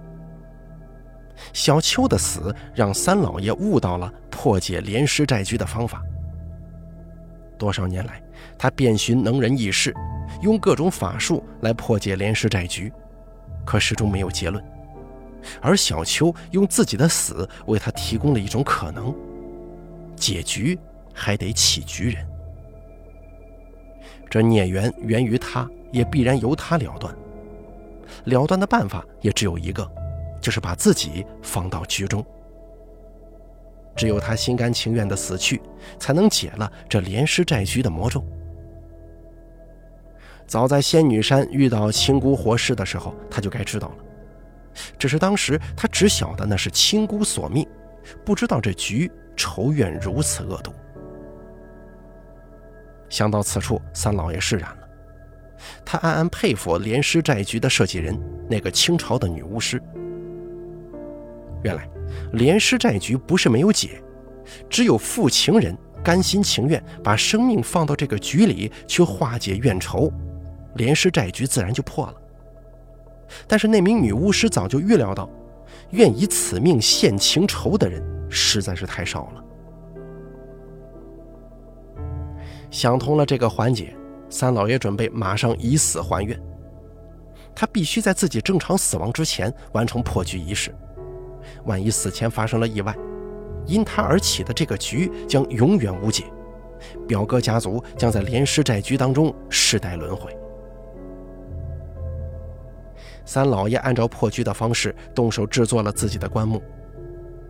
[1.52, 6.02] 小秋的死让三老爷悟到了破解连尸债局的方法。
[7.58, 8.22] 多少年来，
[8.58, 9.94] 他遍寻能人异士，
[10.42, 12.92] 用各种法术来破解连尸债局，
[13.64, 14.64] 可始终没有结论。
[15.60, 19.14] 而小秋用自己的死为他提供了一种可能：
[20.16, 20.78] 解局
[21.12, 22.26] 还得起局人。
[24.34, 27.16] 这孽缘源于他，也必然由他了断。
[28.24, 29.88] 了断的办法也只有一个，
[30.40, 32.26] 就是把自己放到局中。
[33.94, 35.62] 只有他心甘情愿的死去，
[36.00, 38.24] 才能解了这连尸债局的魔咒。
[40.48, 43.94] 早在仙女山遇到青姑活尸的时候，他就该知道了。
[44.98, 47.64] 只是当时他只晓得那是青姑索命，
[48.24, 50.72] 不知道这局仇怨如此恶毒。
[53.14, 54.88] 想到此处，三老爷释然了。
[55.84, 59.80] 他暗暗佩服连尸债局的设计人，那个清朝的女巫师。
[61.62, 61.88] 原来，
[62.32, 64.02] 连尸债局不是没有解，
[64.68, 70.12] 只有负情人甘心情愿把生命放到这个局里去化解怨仇，
[70.74, 72.14] 连尸债局自然就破了。
[73.46, 75.30] 但是那名女巫师早就预料到，
[75.90, 79.44] 愿以此命献情仇的人实在是太少了。
[82.74, 83.96] 想通了这个环节，
[84.28, 86.36] 三老爷准备马上以死还愿。
[87.54, 90.74] 他必须在自己正常死亡之前完成破局仪式，
[91.66, 92.92] 万一死前发生了意外，
[93.64, 96.24] 因他而起的这个局将永远无解，
[97.06, 100.36] 表哥家族将在连尸债局当中世代轮回。
[103.24, 106.60] 三老爷按照破局的方式动手制作了自己的棺木，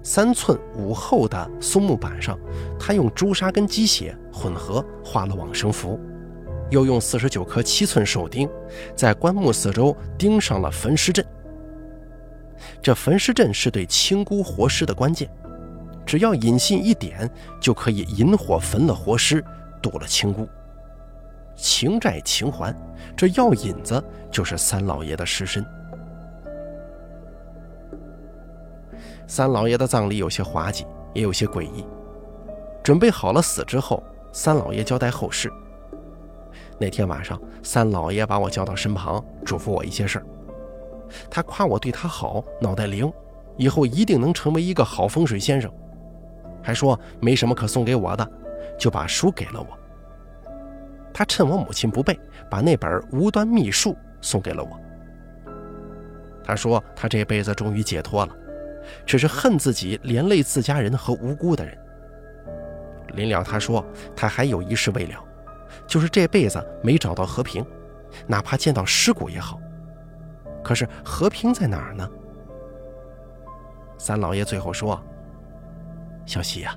[0.04, 2.38] 三寸五厚的松木板上，
[2.78, 5.98] 他用朱砂跟鸡血混合画了往生符，
[6.70, 8.46] 又用四十九颗七寸手钉
[8.94, 11.24] 在棺木四周钉上了焚尸阵。
[12.82, 15.26] 这焚尸阵是对清姑活尸的关键，
[16.04, 17.28] 只要引信一点，
[17.58, 19.42] 就可以引火焚了活尸，
[19.82, 20.46] 渡了清姑。
[21.56, 22.76] 情债情还，
[23.16, 25.64] 这药引子就是三老爷的尸身。
[29.26, 31.86] 三老爷的葬礼有些滑稽，也有些诡异。
[32.82, 34.02] 准备好了死之后，
[34.32, 35.50] 三老爷交代后事。
[36.78, 40.26] 那天晚上，三老爷把我叫到身旁，嘱咐我一些事儿。
[41.30, 43.10] 他夸我对他好，脑袋灵，
[43.56, 45.72] 以后一定能成为一个好风水先生，
[46.62, 48.30] 还说没什么可送给我的，
[48.78, 49.66] 就把书给了我。
[51.12, 52.18] 他趁我母亲不备，
[52.50, 54.70] 把那本《无端秘术》送给了我。
[56.42, 58.36] 他说他这辈子终于解脱了，
[59.06, 61.76] 只是恨自己连累自家人和无辜的人。
[63.14, 63.84] 临了，他说
[64.16, 65.24] 他还有一事未了，
[65.86, 67.64] 就是这辈子没找到和平，
[68.26, 69.60] 哪怕见到尸骨也好。
[70.62, 72.08] 可是和平在哪儿呢？
[73.98, 75.00] 三老爷最后说
[76.26, 76.76] ：“小西呀，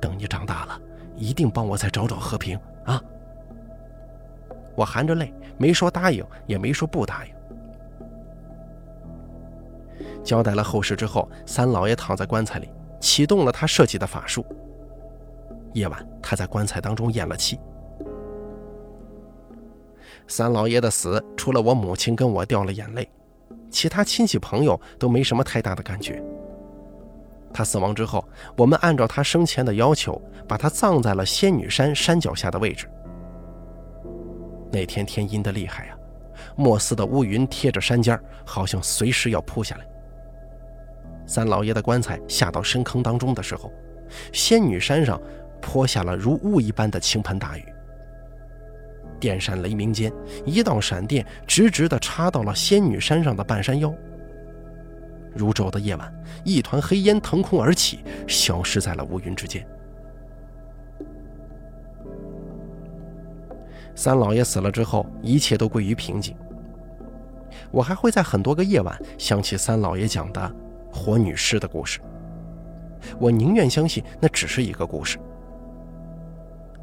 [0.00, 0.80] 等你长大了，
[1.16, 3.02] 一定帮我再找找和平啊！”
[4.76, 7.34] 我含着泪，没说答应，也没说不答应。
[10.22, 12.68] 交代了后事之后，三老爷躺在棺材里，
[13.00, 14.44] 启动了他设计的法术。
[15.74, 17.58] 夜晚，他在棺材当中咽了气。
[20.28, 23.10] 三老爷的死，除了我母亲跟我掉了眼泪，
[23.70, 26.22] 其他亲戚朋友都没什么太大的感觉。
[27.52, 28.24] 他死亡之后，
[28.56, 32.88] 我们按照他生前的要求，把他葬在了仙女山山脚下的位置。
[34.70, 35.96] 那天天阴的厉害呀，
[36.56, 39.86] 莫斯的乌云贴着山尖，好像随时要扑下来。
[41.32, 43.72] 三老爷的棺材下到深坑当中的时候，
[44.34, 45.18] 仙女山上。
[45.62, 47.64] 泼下了如雾一般的倾盆大雨，
[49.20, 50.12] 电闪雷鸣间，
[50.44, 53.94] 一道闪电直直地插到了仙女山上的半山腰。
[55.36, 56.12] 如昼的夜晚，
[56.44, 59.64] 一团黑烟腾空而起，消失在了乌云之间。
[63.94, 66.36] 三老爷死了之后，一切都归于平静。
[67.70, 70.56] 我还会在很多个夜晚想起三老爷讲的
[70.92, 72.00] 火女尸的故事。
[73.18, 75.18] 我宁愿相信那只是一个故事。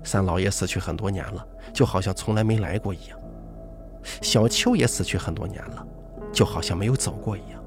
[0.03, 3.19] 三老爷死去很多年了，就好像从来没来过一样。
[4.21, 5.85] 小秋也死去很多年了，
[6.31, 7.63] 就好像没有走过一样。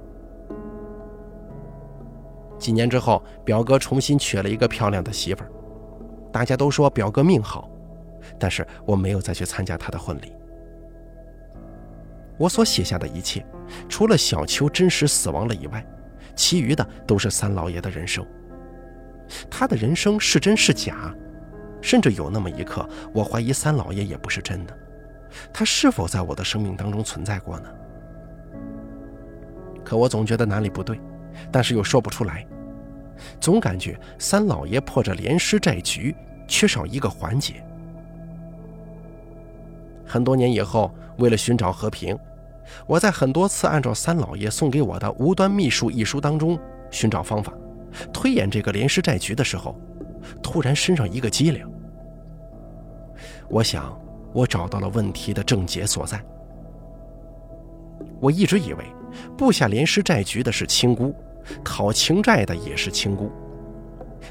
[2.59, 5.51] 几年之后，表哥重新娶了一个漂亮的媳妇儿，
[6.33, 7.69] 大家都说表哥命好，
[8.39, 10.33] 但是我没有再去参加他的婚礼。
[12.39, 13.45] 我所写下的一切，
[13.89, 15.85] 除了小秋真实死亡了以外，
[16.35, 18.25] 其余的都是三老爷的人生。
[19.51, 21.15] 他的人生是真是假？
[21.81, 24.79] 甚至有那么一刻，我怀疑三老爷也不是真的，
[25.53, 27.69] 他是否在我的生命当中存在过呢？
[29.85, 31.01] 可我总觉得哪里不对，
[31.51, 32.47] 但是又说不出来，
[33.41, 36.15] 总感觉三老爷破着连尸债局，
[36.47, 37.55] 缺少一个环节。
[40.07, 42.17] 很多年以后，为了寻找和平，
[42.87, 46.59] 我在很多次按照三老爷送给我的《无端秘术》一书当中
[46.91, 47.53] 寻找方法，
[48.13, 49.77] 推演这个连尸债局的时候。
[50.41, 51.69] 突然身上一个机灵，
[53.49, 54.01] 我想
[54.33, 56.25] 我找到了问题的症结所在。
[58.21, 58.85] 我一直以为
[59.37, 61.13] 布下连尸债局的是亲姑，
[61.65, 63.33] 讨情债的也是亲姑，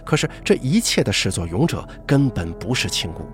[0.05, 3.25] 可是这一切的始作俑者根本不是亲姑，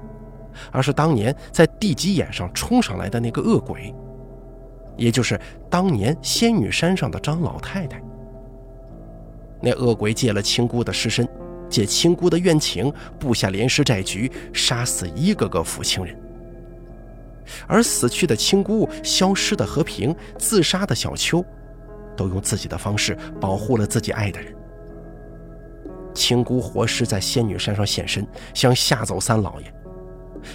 [0.72, 3.94] 而是当年在地基眼上冲上来的那个恶鬼，
[4.98, 5.40] 也就是
[5.70, 8.02] 当年仙女山上的张老太太。
[9.62, 11.28] 那恶鬼借了青姑的尸身。
[11.70, 12.90] 借青姑的怨情
[13.20, 16.18] 布下连尸债局，杀死一个个负亲人。
[17.68, 21.44] 而死去的青姑、消失的和平、自杀的小秋，
[22.16, 24.56] 都用自己的方式保护了自己爱的人。
[26.14, 29.68] 青姑活尸在仙女山上现身，想吓走三老爷；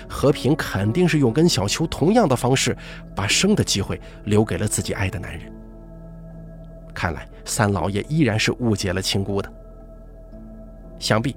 [0.09, 2.77] 和平肯定是用跟小秋同样的方式，
[3.15, 5.53] 把生的机会留给了自己爱的男人。
[6.95, 9.53] 看来三老爷依然是误解了亲姑的。
[10.99, 11.35] 想必，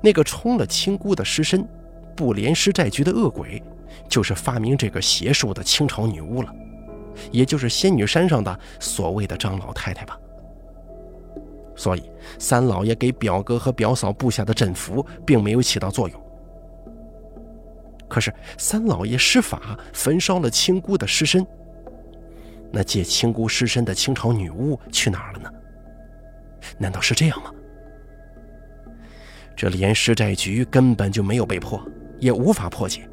[0.00, 1.66] 那个冲了亲姑的尸身、
[2.14, 3.62] 不连尸债局的恶鬼，
[4.08, 6.54] 就是发明这个邪术的清朝女巫了，
[7.30, 10.18] 也就是仙女山上的所谓的张老太太吧。
[11.74, 12.02] 所以，
[12.40, 16.27] 三老爷给表哥和表嫂布下的阵符，并没有起到作用。
[18.08, 21.46] 可是，三老爷施法焚烧了青姑的尸身，
[22.72, 25.52] 那借青姑尸身的清朝女巫去哪儿了呢？
[26.78, 27.52] 难道是这样吗？
[29.54, 31.84] 这连尸债局根本就没有被破，
[32.18, 33.08] 也无法破解。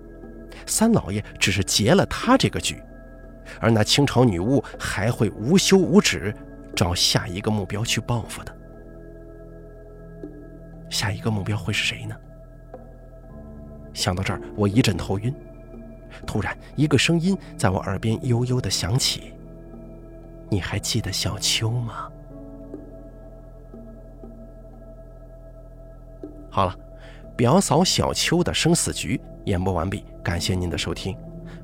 [0.65, 2.81] 三老爷只是结了他这个局，
[3.59, 6.33] 而那清朝女巫还会无休无止
[6.75, 8.55] 找下一个目标去报复的。
[10.89, 12.15] 下一个目标会是谁呢？
[13.95, 15.33] 想到这儿，我一阵头晕。
[16.27, 19.33] 突然，一个声音在我耳边悠悠的响起
[20.51, 22.11] ：“你还记得小秋吗？”
[26.51, 26.75] 好了，
[27.35, 31.17] 表嫂小秋的生死局演播完毕，感谢您的收听。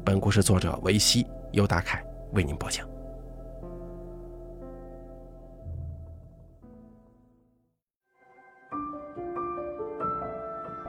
[0.03, 2.03] 本故事作者维西由大凯
[2.33, 2.90] 为您播讲。